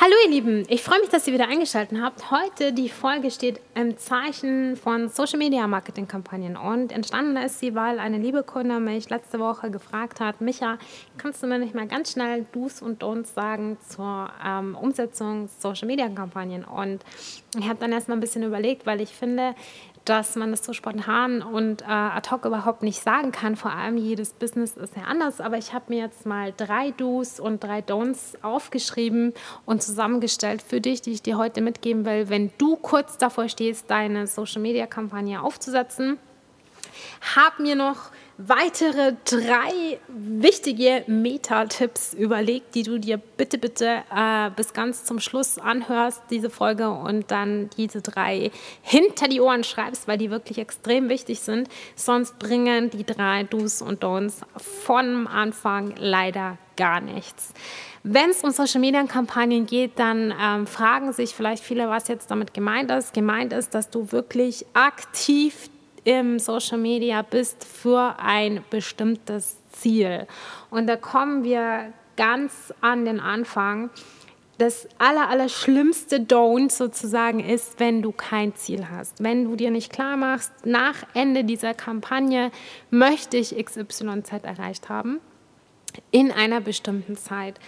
[0.00, 2.30] Hallo ihr Lieben, ich freue mich, dass ihr wieder eingeschaltet habt.
[2.30, 7.74] Heute die Folge steht im Zeichen von Social Media Marketing Kampagnen und entstanden ist sie,
[7.74, 10.78] weil eine liebe Kunde mich letzte Woche gefragt hat, Micha,
[11.18, 15.86] kannst du mir nicht mal ganz schnell Do's und Don'ts sagen zur ähm, Umsetzung Social
[15.86, 16.64] Media Kampagnen?
[16.64, 17.04] Und
[17.56, 19.54] ich habe dann erstmal ein bisschen überlegt, weil ich finde,
[20.04, 23.56] dass man das so spontan und äh, ad hoc überhaupt nicht sagen kann.
[23.56, 25.40] Vor allem jedes Business ist ja anders.
[25.40, 29.32] Aber ich habe mir jetzt mal drei Do's und drei Don'ts aufgeschrieben
[29.64, 33.90] und zusammengestellt für dich, die ich dir heute mitgeben will, wenn du kurz davor stehst,
[33.90, 36.18] deine Social-Media-Kampagne aufzusetzen.
[37.36, 44.72] Hab mir noch weitere drei wichtige Meta-Tipps überlegt, die du dir bitte, bitte äh, bis
[44.72, 48.50] ganz zum Schluss anhörst, diese Folge, und dann diese drei
[48.82, 51.68] hinter die Ohren schreibst, weil die wirklich extrem wichtig sind.
[51.94, 57.52] Sonst bringen die drei Do's und Don'ts von Anfang leider gar nichts.
[58.02, 62.30] Wenn es um Social Media Kampagnen geht, dann ähm, fragen sich vielleicht viele, was jetzt
[62.30, 63.14] damit gemeint ist.
[63.14, 65.70] Gemeint ist, dass du wirklich aktiv
[66.04, 70.26] im Social Media bist für ein bestimmtes Ziel.
[70.70, 73.90] Und da kommen wir ganz an den Anfang.
[74.58, 79.22] Das aller, aller schlimmste Don't sozusagen ist, wenn du kein Ziel hast.
[79.22, 82.50] Wenn du dir nicht klar machst, nach Ende dieser Kampagne
[82.90, 85.20] möchte ich XYZ erreicht haben
[86.10, 87.58] in einer bestimmten Zeit.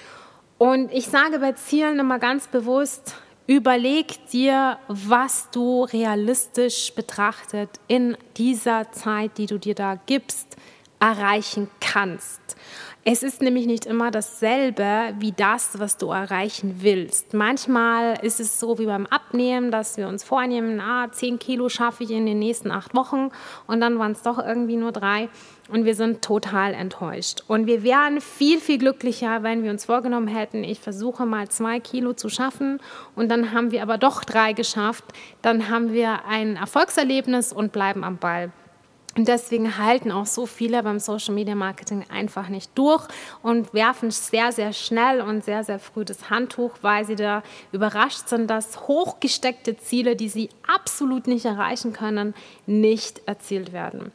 [0.59, 3.17] Und ich sage bei Zielen immer ganz bewusst,
[3.47, 10.57] Überleg dir, was du realistisch betrachtet in dieser Zeit, die du dir da gibst,
[11.05, 12.57] erreichen kannst.
[13.07, 17.35] Es ist nämlich nicht immer dasselbe wie das, was du erreichen willst.
[17.35, 22.05] Manchmal ist es so wie beim Abnehmen, dass wir uns vornehmen, ah, 10 Kilo schaffe
[22.05, 23.29] ich in den nächsten acht Wochen
[23.67, 25.29] und dann waren es doch irgendwie nur drei
[25.69, 27.43] und wir sind total enttäuscht.
[27.47, 31.81] Und wir wären viel, viel glücklicher, wenn wir uns vorgenommen hätten, ich versuche mal zwei
[31.81, 32.81] Kilo zu schaffen
[33.17, 35.05] und dann haben wir aber doch drei geschafft.
[35.43, 38.51] Dann haben wir ein Erfolgserlebnis und bleiben am Ball.
[39.17, 43.07] Und deswegen halten auch so viele beim Social Media Marketing einfach nicht durch
[43.43, 48.29] und werfen sehr, sehr schnell und sehr, sehr früh das Handtuch, weil sie da überrascht
[48.29, 52.35] sind, dass hochgesteckte Ziele, die sie absolut nicht erreichen können,
[52.67, 54.11] nicht erzielt werden.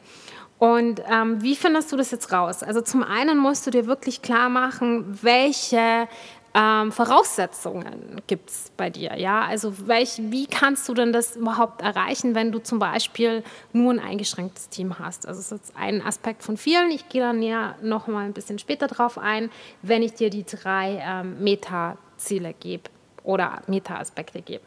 [0.58, 2.62] Und ähm, wie findest du das jetzt raus?
[2.62, 6.06] Also zum einen musst du dir wirklich klar machen, welche
[6.52, 9.16] ähm, Voraussetzungen gibt es bei dir?
[9.16, 13.92] Ja, also welch, wie kannst du denn das überhaupt erreichen, wenn du zum Beispiel nur
[13.92, 15.26] ein eingeschränktes Team hast?
[15.26, 16.90] Also das ist jetzt ein Aspekt von vielen.
[16.90, 19.50] Ich gehe da näher noch mal ein bisschen später drauf ein,
[19.82, 22.90] wenn ich dir die drei ähm, Meta-Ziele gebe
[23.22, 24.64] oder Meta-Aspekte gebe.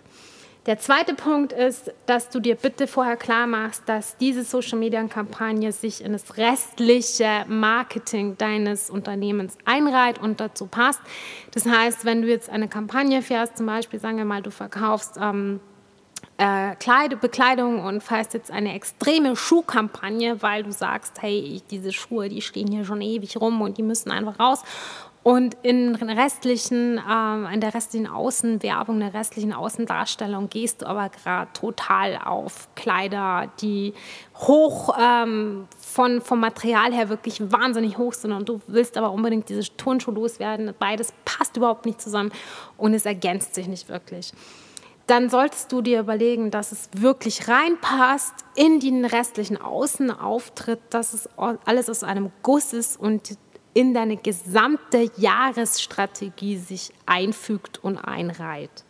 [0.66, 6.01] Der zweite Punkt ist, dass du dir bitte vorher klar machst, dass diese Social-Media-Kampagne sich
[6.01, 11.01] in das restliche Marketing deines Unternehmens einreiht und dazu passt.
[11.51, 15.18] Das heißt, wenn du jetzt eine Kampagne fährst, zum Beispiel sagen wir mal, du verkaufst
[15.22, 15.59] ähm,
[16.38, 21.91] äh, Kleid Bekleidung und fährst jetzt eine extreme Schuhkampagne, weil du sagst, hey, ich, diese
[21.91, 24.63] Schuhe, die stehen hier schon ewig rum und die müssen einfach raus.
[25.24, 31.50] Und in, restlichen, ähm, in der restlichen Außenwerbung, der restlichen Außendarstellung gehst du aber gerade
[31.54, 33.94] total auf Kleider, die
[34.36, 39.48] hoch ähm, von, vom Material her wirklich wahnsinnig hoch sind und du willst aber unbedingt
[39.48, 40.74] diese Turnschuhe loswerden.
[40.78, 42.34] Beides passt überhaupt nicht zusammen
[42.76, 44.34] und es ergänzt sich nicht wirklich
[45.08, 51.30] dann solltest du dir überlegen, dass es wirklich reinpasst in den restlichen Außenauftritt, dass es
[51.36, 53.38] alles aus einem Guss ist und
[53.74, 58.84] in deine gesamte Jahresstrategie sich einfügt und einreiht.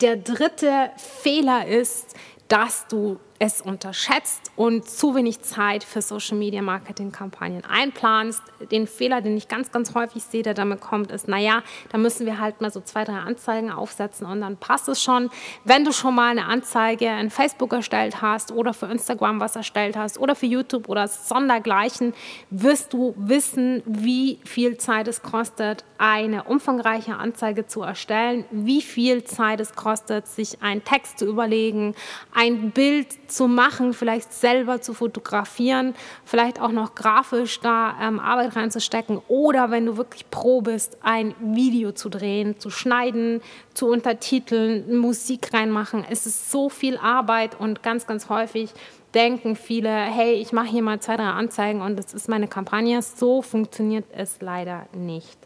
[0.00, 2.14] Der dritte Fehler ist,
[2.48, 8.40] dass du es unterschätzt und zu wenig Zeit für Social Media Marketing Kampagnen einplanst.
[8.70, 12.24] Den Fehler, den ich ganz, ganz häufig sehe, der damit kommt, ist, naja, da müssen
[12.24, 15.28] wir halt mal so zwei, drei Anzeigen aufsetzen und dann passt es schon.
[15.64, 19.96] Wenn du schon mal eine Anzeige in Facebook erstellt hast oder für Instagram was erstellt
[19.96, 22.14] hast oder für YouTube oder sondergleichen,
[22.48, 29.24] wirst du wissen, wie viel Zeit es kostet, eine umfangreiche Anzeige zu erstellen, wie viel
[29.24, 31.94] Zeit es kostet, sich einen Text zu überlegen,
[32.32, 35.94] ein Bild zu machen, vielleicht selber zu fotografieren,
[36.24, 41.34] vielleicht auch noch grafisch da ähm, Arbeit reinzustecken oder wenn du wirklich pro bist, ein
[41.40, 43.40] Video zu drehen, zu schneiden,
[43.74, 46.04] zu untertiteln, Musik reinmachen.
[46.08, 48.70] Es ist so viel Arbeit und ganz, ganz häufig
[49.14, 53.00] denken viele, hey, ich mache hier mal zwei, drei Anzeigen und das ist meine Kampagne.
[53.00, 55.38] So funktioniert es leider nicht.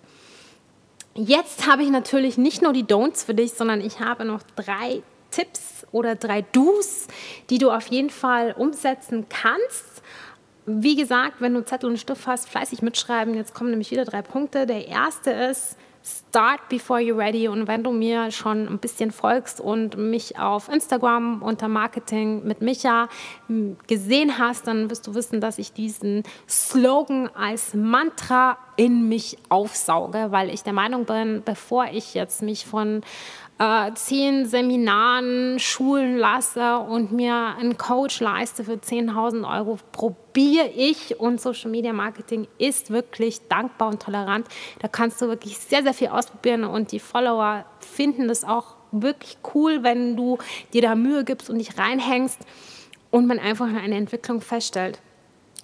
[1.14, 5.02] Jetzt habe ich natürlich nicht nur die Don'ts für dich, sondern ich habe noch drei
[5.30, 7.06] Tipps oder drei Do's,
[7.50, 10.02] die du auf jeden Fall umsetzen kannst.
[10.66, 13.34] Wie gesagt, wenn du Zettel und Stift hast, fleißig mitschreiben.
[13.34, 14.66] Jetzt kommen nämlich wieder drei Punkte.
[14.66, 15.76] Der erste ist,
[16.08, 17.48] Start before you're ready.
[17.48, 22.62] Und wenn du mir schon ein bisschen folgst und mich auf Instagram unter Marketing mit
[22.62, 23.08] Micha
[23.46, 29.38] hm, gesehen hast, dann wirst du wissen, dass ich diesen Slogan als Mantra in mich
[29.48, 33.02] aufsauge, weil ich der Meinung bin, bevor ich jetzt mich von
[33.58, 41.18] äh, zehn Seminaren schulen lasse und mir einen Coach leiste für 10.000 Euro, probiere ich
[41.18, 44.46] und Social Media Marketing ist wirklich dankbar und tolerant.
[44.78, 49.38] Da kannst du wirklich sehr, sehr viel ausprobieren und die Follower finden das auch wirklich
[49.54, 50.38] cool, wenn du
[50.72, 52.38] dir da Mühe gibst und dich reinhängst
[53.10, 55.00] und man einfach eine Entwicklung feststellt.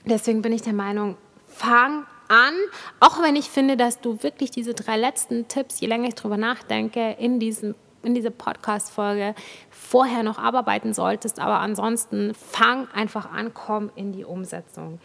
[0.04, 1.16] Deswegen bin ich der Meinung,
[1.46, 2.54] fang an,
[3.00, 6.36] auch wenn ich finde, dass du wirklich diese drei letzten Tipps, je länger ich drüber
[6.36, 9.34] nachdenke, in diesem in dieser Podcast-Folge
[9.70, 11.40] vorher noch abarbeiten solltest.
[11.40, 15.00] Aber ansonsten fang einfach an, komm in die Umsetzung.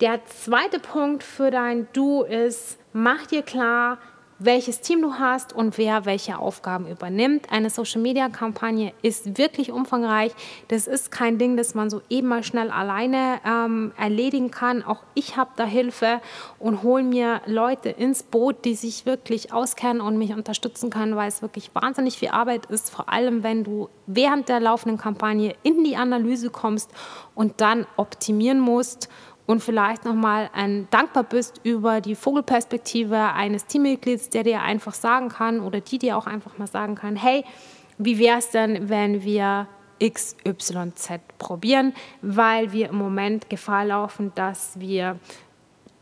[0.00, 3.98] Der zweite Punkt für dein Du ist, mach dir klar,
[4.38, 7.46] welches Team du hast und wer welche Aufgaben übernimmt.
[7.50, 10.32] Eine Social-Media-Kampagne ist wirklich umfangreich.
[10.68, 14.82] Das ist kein Ding, das man so eben mal schnell alleine ähm, erledigen kann.
[14.82, 16.20] Auch ich habe da Hilfe
[16.58, 21.28] und hole mir Leute ins Boot, die sich wirklich auskennen und mich unterstützen können, weil
[21.28, 25.84] es wirklich wahnsinnig viel Arbeit ist, vor allem wenn du während der laufenden Kampagne in
[25.84, 26.90] die Analyse kommst
[27.34, 29.08] und dann optimieren musst
[29.46, 30.50] und vielleicht nochmal
[30.90, 36.16] dankbar bist über die Vogelperspektive eines Teammitglieds, der dir einfach sagen kann oder die dir
[36.16, 37.44] auch einfach mal sagen kann, hey,
[37.98, 39.68] wie wäre es denn, wenn wir
[40.02, 45.18] XYZ probieren, weil wir im Moment Gefahr laufen, dass wir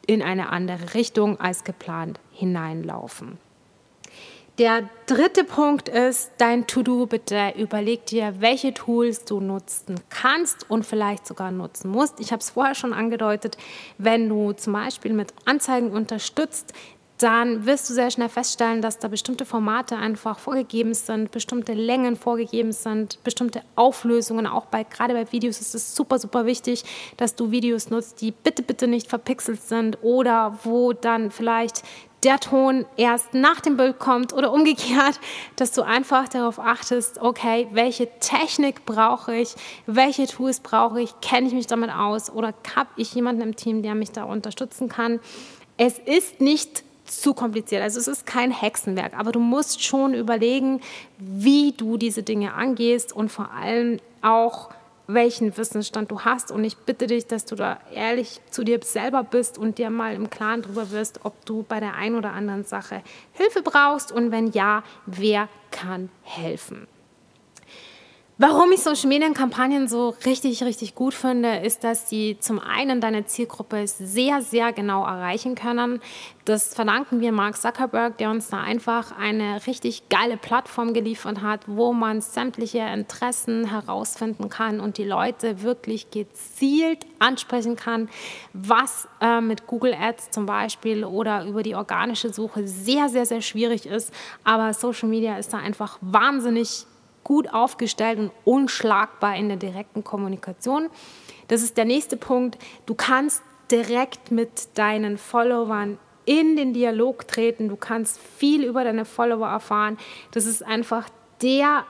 [0.07, 3.39] in eine andere Richtung als geplant hineinlaufen.
[4.59, 7.07] Der dritte Punkt ist dein To-Do.
[7.07, 12.21] Bitte überleg dir, welche Tools du nutzen kannst und vielleicht sogar nutzen musst.
[12.21, 13.57] Ich habe es vorher schon angedeutet,
[13.97, 16.75] wenn du zum Beispiel mit Anzeigen unterstützt,
[17.17, 22.17] dann wirst du sehr schnell feststellen, dass da bestimmte Formate einfach vorgegeben sind, bestimmte Längen
[22.17, 24.47] vorgegeben sind, bestimmte Auflösungen.
[24.47, 26.85] Auch bei, gerade bei Videos ist es super, super wichtig,
[27.17, 31.83] dass du Videos nutzt, die bitte, bitte nicht verpixelt sind oder wo dann vielleicht
[32.25, 35.19] der Ton erst nach dem Bild kommt oder umgekehrt,
[35.57, 39.55] dass du einfach darauf achtest, okay, welche Technik brauche ich,
[39.87, 43.83] welche Tools brauche ich, kenne ich mich damit aus oder habe ich jemanden im Team,
[43.83, 45.21] der mich da unterstützen kann.
[45.77, 47.83] Es ist nicht zu kompliziert.
[47.83, 50.81] Also es ist kein Hexenwerk, aber du musst schon überlegen,
[51.19, 54.71] wie du diese Dinge angehst und vor allem auch,
[55.07, 56.51] welchen Wissensstand du hast.
[56.51, 60.15] Und ich bitte dich, dass du da ehrlich zu dir selber bist und dir mal
[60.15, 63.03] im Klaren darüber wirst, ob du bei der einen oder anderen Sache
[63.33, 66.87] Hilfe brauchst und wenn ja, wer kann helfen.
[68.45, 73.01] Warum ich Social Media Kampagnen so richtig, richtig gut finde, ist, dass sie zum einen
[73.01, 76.01] deine Zielgruppe sehr, sehr genau erreichen können.
[76.45, 81.61] Das verdanken wir Mark Zuckerberg, der uns da einfach eine richtig geile Plattform geliefert hat,
[81.69, 88.09] wo man sämtliche Interessen herausfinden kann und die Leute wirklich gezielt ansprechen kann,
[88.55, 93.41] was äh, mit Google Ads zum Beispiel oder über die organische Suche sehr, sehr, sehr
[93.41, 94.13] schwierig ist.
[94.43, 96.87] Aber Social Media ist da einfach wahnsinnig
[97.25, 100.89] gut aufgestellt und unschlagbar in der direkten Kommunikation.
[101.49, 102.59] Das ist der nächste Punkt.
[102.87, 107.69] Du kannst direkt mit deinen Followern in den Dialog treten.
[107.69, 109.99] Du kannst viel über deine Follower erfahren.
[110.31, 111.09] Das ist einfach
[111.41, 111.85] der,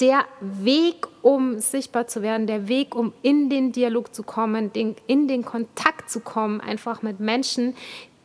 [0.00, 4.96] der Weg, um sichtbar zu werden, der Weg, um in den Dialog zu kommen, den,
[5.06, 7.74] in den Kontakt zu kommen, einfach mit Menschen,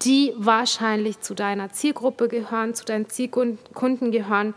[0.03, 4.53] die wahrscheinlich zu deiner Zielgruppe gehören, zu deinen Zielkunden gehören.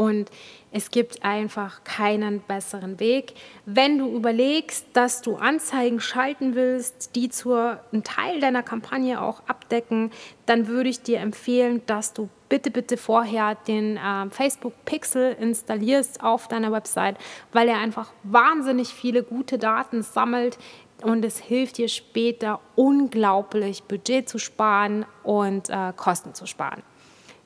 [0.00, 0.30] Und
[0.72, 3.34] es gibt einfach keinen besseren Weg.
[3.66, 9.42] Wenn du überlegst, dass du Anzeigen schalten willst, die zur einen Teil deiner Kampagne auch
[9.46, 10.10] abdecken,
[10.46, 16.22] dann würde ich dir empfehlen, dass du bitte, bitte vorher den äh, Facebook Pixel installierst
[16.22, 17.18] auf deiner Website,
[17.52, 20.56] weil er einfach wahnsinnig viele gute Daten sammelt
[21.02, 26.82] und es hilft dir später unglaublich Budget zu sparen und äh, Kosten zu sparen.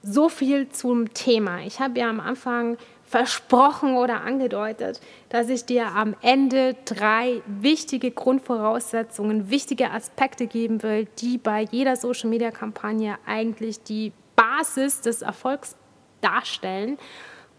[0.06, 1.62] So viel zum Thema.
[1.62, 8.10] Ich habe ja am Anfang versprochen oder angedeutet, dass ich dir am Ende drei wichtige
[8.10, 15.74] Grundvoraussetzungen, wichtige Aspekte geben will, die bei jeder Social-Media-Kampagne eigentlich die Basis des Erfolgs
[16.20, 16.98] darstellen.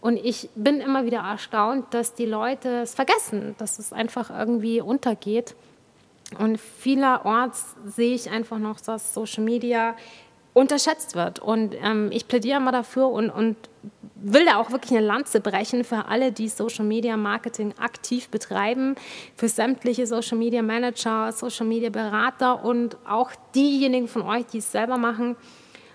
[0.00, 4.80] Und ich bin immer wieder erstaunt, dass die Leute es vergessen, dass es einfach irgendwie
[4.80, 5.56] untergeht.
[6.38, 9.96] Und vielerorts sehe ich einfach noch, dass Social Media
[10.56, 11.38] unterschätzt wird.
[11.38, 13.56] Und ähm, ich plädiere immer dafür und, und
[14.14, 18.94] will da auch wirklich eine Lanze brechen für alle, die Social Media Marketing aktiv betreiben,
[19.36, 24.72] für sämtliche Social Media Manager, Social Media Berater und auch diejenigen von euch, die es
[24.72, 25.36] selber machen.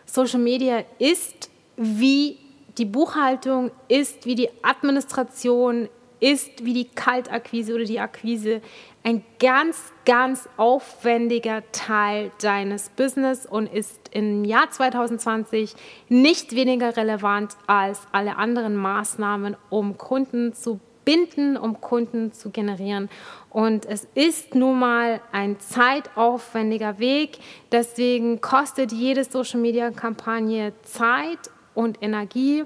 [0.05, 2.37] Social Media ist wie
[2.77, 5.89] die Buchhaltung ist, wie die Administration
[6.21, 8.61] ist, wie die Kaltakquise oder die Akquise
[9.03, 15.73] ein ganz, ganz aufwendiger Teil deines Business und ist im Jahr 2020
[16.07, 23.09] nicht weniger relevant als alle anderen Maßnahmen, um Kunden zu binden, um Kunden zu generieren.
[23.49, 27.39] Und es ist nun mal ein zeitaufwendiger Weg.
[27.71, 32.65] Deswegen kostet jede Social-Media-Kampagne Zeit und Energie.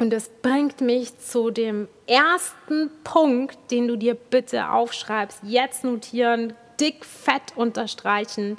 [0.00, 5.40] Und das bringt mich zu dem ersten Punkt, den du dir bitte aufschreibst.
[5.44, 8.58] Jetzt notieren, dick, fett unterstreichen.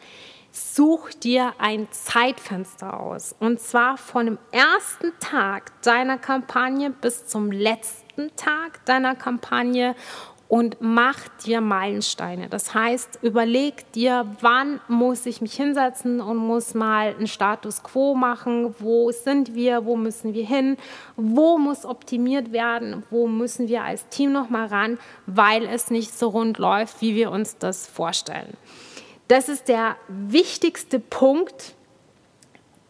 [0.51, 3.36] Such dir ein Zeitfenster aus.
[3.39, 9.96] Und zwar von dem ersten Tag deiner Kampagne bis zum letzten Tag deiner Kampagne
[10.47, 12.49] und mach dir Meilensteine.
[12.49, 18.13] Das heißt, überleg dir, wann muss ich mich hinsetzen und muss mal einen Status quo
[18.13, 20.77] machen, wo sind wir, wo müssen wir hin,
[21.15, 26.17] wo muss optimiert werden, wo müssen wir als Team noch mal ran, weil es nicht
[26.17, 28.55] so rund läuft, wie wir uns das vorstellen.
[29.27, 31.73] Das ist der wichtigste Punkt.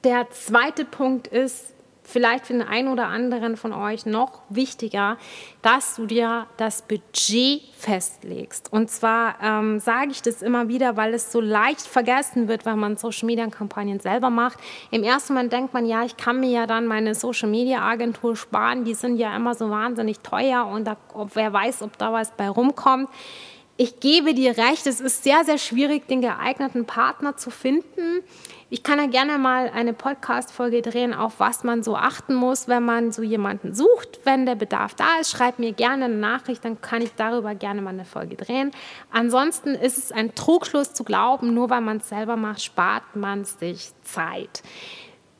[0.04, 1.75] Der zweite Punkt ist,
[2.06, 5.18] vielleicht für den einen oder anderen von euch noch wichtiger,
[5.62, 8.72] dass du dir das Budget festlegst.
[8.72, 12.80] Und zwar ähm, sage ich das immer wieder, weil es so leicht vergessen wird, wenn
[12.80, 14.60] man Social Media Kampagnen selber macht.
[14.92, 18.36] Im ersten Moment denkt man, ja, ich kann mir ja dann meine Social Media Agentur
[18.36, 20.98] sparen, die sind ja immer so wahnsinnig teuer und da,
[21.34, 23.10] wer weiß, ob da was bei rumkommt.
[23.78, 28.24] Ich gebe dir recht, es ist sehr, sehr schwierig, den geeigneten Partner zu finden.
[28.70, 32.84] Ich kann ja gerne mal eine Podcast-Folge drehen, auf was man so achten muss, wenn
[32.84, 34.22] man so jemanden sucht.
[34.24, 37.82] Wenn der Bedarf da ist, schreib mir gerne eine Nachricht, dann kann ich darüber gerne
[37.82, 38.72] mal eine Folge drehen.
[39.12, 43.44] Ansonsten ist es ein Trugschluss zu glauben, nur weil man es selber macht, spart man
[43.44, 44.64] sich Zeit.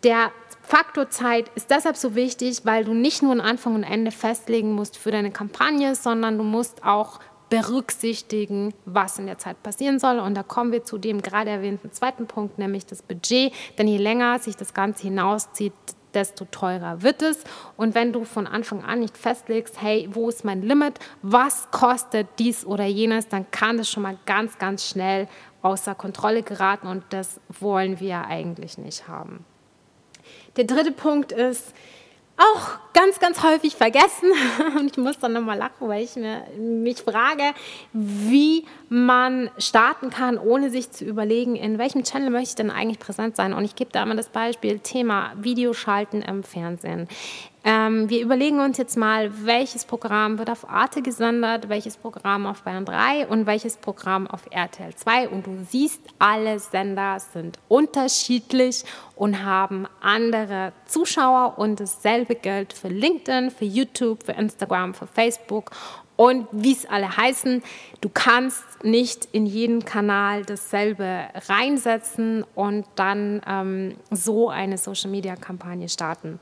[0.04, 4.12] Der Faktor Zeit ist deshalb so wichtig, weil du nicht nur ein Anfang und Ende
[4.12, 7.22] festlegen musst für deine Kampagne, sondern du musst auch
[7.56, 10.20] berücksichtigen, was in der Zeit passieren soll.
[10.20, 13.54] Und da kommen wir zu dem gerade erwähnten zweiten Punkt, nämlich das Budget.
[13.78, 15.74] Denn je länger sich das Ganze hinauszieht,
[16.14, 17.44] desto teurer wird es.
[17.78, 22.28] Und wenn du von Anfang an nicht festlegst, hey, wo ist mein Limit, was kostet
[22.40, 25.28] dies oder jenes, dann kann das schon mal ganz, ganz schnell
[25.62, 29.46] außer Kontrolle geraten und das wollen wir eigentlich nicht haben.
[30.58, 31.74] Der dritte Punkt ist,
[32.38, 34.32] auch ganz, ganz häufig vergessen.
[34.78, 37.54] Und ich muss dann nochmal lachen, weil ich mir, mich frage,
[37.94, 43.00] wie man starten kann, ohne sich zu überlegen, in welchem Channel möchte ich denn eigentlich
[43.00, 43.54] präsent sein.
[43.54, 47.08] Und ich gebe da immer das Beispiel Thema Videoschalten im Fernsehen.
[47.68, 52.62] Ähm, wir überlegen uns jetzt mal, welches Programm wird auf Arte gesendet, welches Programm auf
[52.62, 55.30] Bayern 3 und welches Programm auf RTL 2.
[55.30, 61.58] Und du siehst, alle Sender sind unterschiedlich und haben andere Zuschauer.
[61.58, 65.72] Und dasselbe gilt für LinkedIn, für YouTube, für Instagram, für Facebook
[66.18, 67.62] und wie es alle heißen,
[68.00, 76.40] du kannst nicht in jeden Kanal dasselbe reinsetzen und dann ähm, so eine Social-Media-Kampagne starten.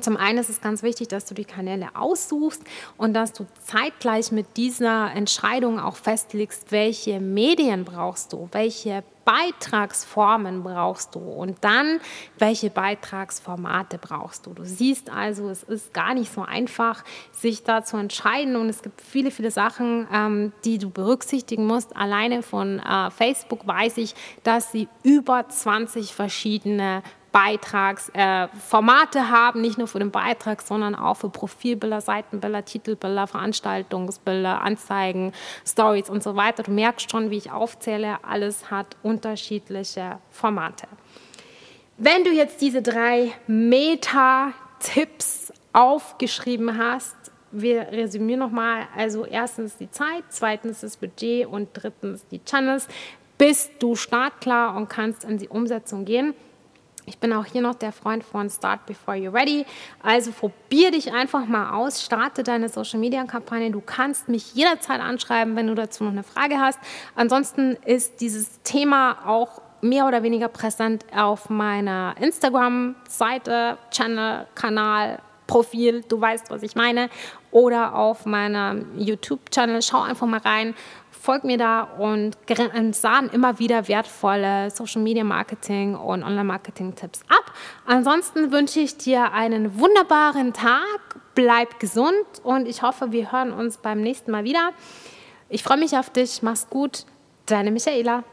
[0.00, 2.62] Zum einen ist es ganz wichtig, dass du die Kanäle aussuchst
[2.96, 10.62] und dass du zeitgleich mit dieser Entscheidung auch festlegst, welche Medien brauchst du, welche Beitragsformen
[10.62, 12.00] brauchst du und dann,
[12.38, 14.54] welche Beitragsformate brauchst du.
[14.54, 18.80] Du siehst also, es ist gar nicht so einfach, sich da zu entscheiden und es
[18.80, 21.94] gibt viele, viele Sachen, ähm, die du berücksichtigen musst.
[21.94, 24.14] Alleine von äh, Facebook weiß ich,
[24.44, 27.02] dass sie über 20 verschiedene
[27.38, 34.60] Beitragsformate äh, haben, nicht nur für den Beitrag, sondern auch für Profilbilder, Seitenbilder, Titelbilder, Veranstaltungsbilder,
[34.60, 35.32] Anzeigen,
[35.64, 36.64] Stories und so weiter.
[36.64, 40.88] Du merkst schon, wie ich aufzähle, alles hat unterschiedliche Formate.
[41.96, 47.14] Wenn du jetzt diese drei Meta-Tipps aufgeschrieben hast,
[47.52, 48.88] wir resümieren nochmal.
[48.96, 52.88] Also erstens die Zeit, zweitens das Budget und drittens die Channels.
[53.38, 56.34] Bist du startklar und kannst in die Umsetzung gehen.
[57.08, 59.64] Ich bin auch hier noch der Freund von Start Before You're Ready.
[60.02, 63.70] Also probier dich einfach mal aus, starte deine Social Media Kampagne.
[63.70, 66.78] Du kannst mich jederzeit anschreiben, wenn du dazu noch eine Frage hast.
[67.14, 76.04] Ansonsten ist dieses Thema auch mehr oder weniger präsent auf meiner Instagram-Seite, Channel, Kanal, Profil,
[76.06, 77.08] du weißt, was ich meine,
[77.50, 79.80] oder auf meinem YouTube-Channel.
[79.80, 80.74] Schau einfach mal rein
[81.20, 82.36] folgt mir da und
[82.94, 87.52] sahen immer wieder wertvolle Social Media Marketing und Online Marketing Tipps ab.
[87.86, 90.98] Ansonsten wünsche ich dir einen wunderbaren Tag,
[91.34, 94.70] bleib gesund und ich hoffe, wir hören uns beim nächsten Mal wieder.
[95.48, 97.04] Ich freue mich auf dich, mach's gut,
[97.46, 98.24] deine Michaela.